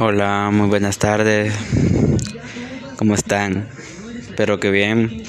[0.00, 1.52] Hola, muy buenas tardes.
[2.94, 3.68] ¿Cómo están?
[4.20, 5.24] Espero que bien.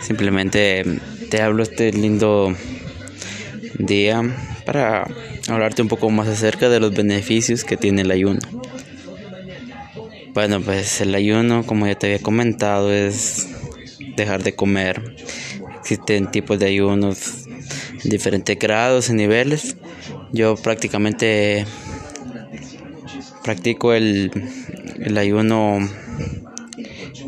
[0.00, 0.84] Simplemente
[1.28, 2.54] te hablo este lindo
[3.80, 4.22] día
[4.64, 5.08] para
[5.48, 8.38] hablarte un poco más acerca de los beneficios que tiene el ayuno.
[10.32, 13.48] Bueno, pues el ayuno, como ya te había comentado, es
[14.16, 15.16] dejar de comer.
[15.80, 17.48] Existen tipos de ayunos
[18.04, 19.76] en diferentes grados y niveles.
[20.30, 21.66] Yo prácticamente
[23.46, 24.32] practico el,
[24.98, 25.78] el ayuno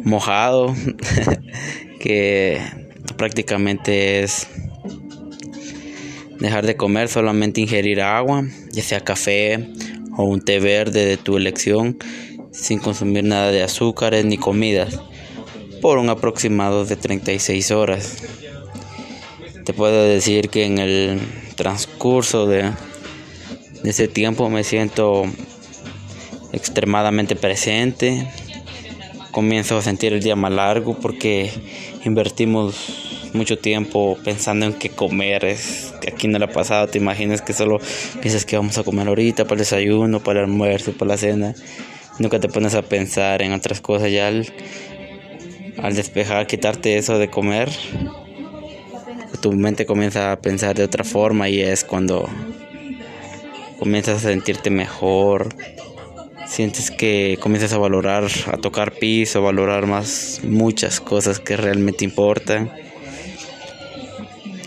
[0.03, 0.75] mojado,
[2.01, 2.61] que
[3.17, 4.49] prácticamente es
[6.41, 9.69] dejar de comer, solamente ingerir agua, ya sea café
[10.17, 11.97] o un té verde de tu elección,
[12.51, 14.99] sin consumir nada de azúcares ni comidas,
[15.81, 18.17] por un aproximado de 36 horas.
[19.65, 21.21] Te puedo decir que en el
[21.55, 22.73] transcurso de,
[23.85, 25.25] de ese tiempo me siento
[26.53, 28.29] extremadamente presente.
[29.31, 31.51] Comienzo a sentir el día más largo porque
[32.05, 35.45] invertimos mucho tiempo pensando en qué comer.
[35.45, 37.79] Es que aquí no le ha pasado, te imaginas que solo
[38.21, 41.55] piensas que vamos a comer ahorita para el desayuno, para el almuerzo, para la cena.
[42.19, 47.71] Nunca te pones a pensar en otras cosas ya al despejar, quitarte eso de comer.
[49.41, 52.29] Tu mente comienza a pensar de otra forma y es cuando
[53.79, 55.55] comienzas a sentirte mejor,
[56.49, 62.05] sientes que comienzas a valorar, a tocar piso, a valorar más muchas cosas que realmente
[62.05, 62.73] importan.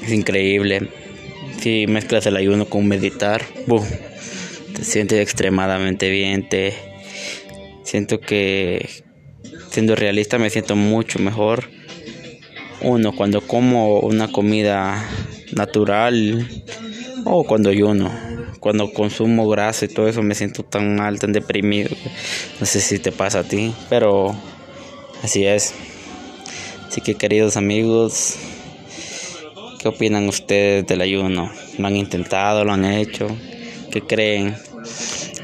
[0.03, 0.89] Es increíble.
[1.59, 3.43] Si mezclas el ayuno con meditar,
[4.75, 6.47] te sientes extremadamente bien.
[6.47, 6.73] Te
[7.83, 8.87] siento que,
[9.69, 11.69] siendo realista, me siento mucho mejor.
[12.81, 15.07] Uno, cuando como una comida
[15.53, 16.47] natural
[17.25, 18.30] o cuando ayuno
[18.61, 21.89] cuando consumo grasa y todo eso me siento tan mal, tan deprimido.
[22.59, 24.35] No sé si te pasa a ti, pero
[25.23, 25.73] así es.
[26.87, 28.35] Así que queridos amigos,
[29.79, 31.51] ¿qué opinan ustedes del ayuno?
[31.79, 32.63] ¿Lo han intentado?
[32.63, 33.27] ¿Lo han hecho?
[33.91, 34.55] ¿Qué creen?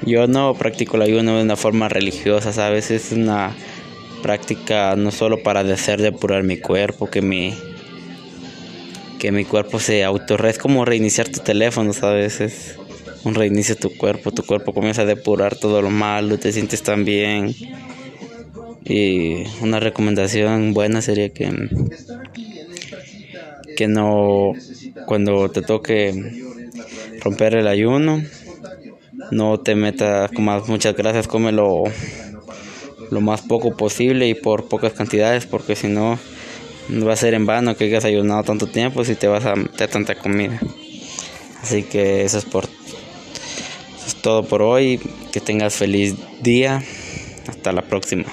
[0.05, 2.91] Yo no practico el ayuno de una forma religiosa, ¿sabes?
[2.91, 3.55] Es una
[4.22, 7.55] práctica no solo para hacer depurar mi cuerpo, que mi
[9.17, 12.39] que mi cuerpo se autorre, es como reiniciar tu teléfono, ¿sabes?
[12.39, 12.78] Es,
[13.23, 17.05] un reinicio tu cuerpo, tu cuerpo comienza a depurar todo lo malo, te sientes tan
[17.05, 17.55] bien.
[18.85, 21.51] Y una recomendación buena sería que,
[23.75, 24.53] que no,
[25.05, 26.13] cuando te toque
[27.22, 28.23] romper el ayuno,
[29.31, 31.84] no te metas con muchas gracias, cómelo
[33.11, 36.17] lo más poco posible y por pocas cantidades, porque si no,
[37.05, 39.89] va a ser en vano que hayas ayunado tanto tiempo si te vas a meter
[39.89, 40.59] tanta comida.
[41.61, 42.67] Así que eso es por
[44.16, 45.00] todo por hoy.
[45.31, 46.84] Que tengas feliz día.
[47.47, 48.25] Hasta la próxima.